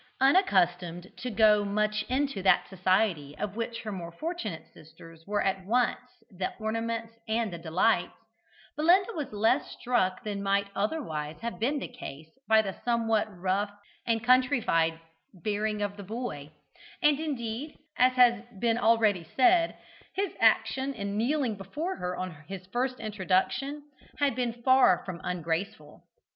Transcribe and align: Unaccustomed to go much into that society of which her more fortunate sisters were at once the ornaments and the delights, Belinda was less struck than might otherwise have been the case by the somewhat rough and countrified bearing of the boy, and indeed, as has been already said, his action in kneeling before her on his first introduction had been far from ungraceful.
Unaccustomed 0.19 1.11
to 1.17 1.29
go 1.29 1.63
much 1.63 2.01
into 2.09 2.41
that 2.41 2.67
society 2.67 3.37
of 3.37 3.55
which 3.55 3.83
her 3.83 3.91
more 3.91 4.11
fortunate 4.11 4.65
sisters 4.73 5.27
were 5.27 5.43
at 5.43 5.63
once 5.63 6.01
the 6.31 6.51
ornaments 6.57 7.13
and 7.27 7.53
the 7.53 7.57
delights, 7.59 8.13
Belinda 8.75 9.13
was 9.13 9.31
less 9.31 9.69
struck 9.69 10.23
than 10.23 10.41
might 10.41 10.69
otherwise 10.75 11.39
have 11.41 11.59
been 11.59 11.77
the 11.77 11.87
case 11.87 12.29
by 12.47 12.63
the 12.63 12.75
somewhat 12.83 13.27
rough 13.29 13.69
and 14.07 14.23
countrified 14.23 14.99
bearing 15.35 15.83
of 15.83 15.97
the 15.97 16.03
boy, 16.03 16.51
and 17.03 17.19
indeed, 17.19 17.75
as 17.95 18.13
has 18.13 18.41
been 18.57 18.79
already 18.79 19.23
said, 19.35 19.77
his 20.15 20.33
action 20.39 20.95
in 20.95 21.15
kneeling 21.15 21.53
before 21.55 21.97
her 21.97 22.15
on 22.17 22.31
his 22.47 22.65
first 22.73 22.99
introduction 22.99 23.83
had 24.17 24.33
been 24.35 24.63
far 24.63 25.03
from 25.05 25.21
ungraceful. 25.23 26.01